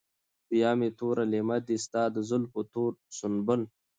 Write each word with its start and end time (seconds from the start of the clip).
بيا 0.49 0.69
مې 0.79 0.89
تور 0.97 1.17
لېمه 1.31 1.57
دي 1.67 1.77
ستا 1.85 2.03
د 2.15 2.17
زلفو 2.29 2.61
تور 2.73 2.91
سنبل 3.17 3.61